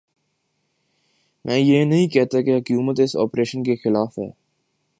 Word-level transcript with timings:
میں 1.45 1.57
یہ 1.57 1.85
نہیں 1.85 2.07
کہتا 2.07 2.41
کہ 2.41 2.57
حکومت 2.57 2.99
اس 2.99 3.15
آپریشن 3.15 3.63
کے 3.63 3.75
خلاف 3.75 4.19
ہے۔ 4.19 4.29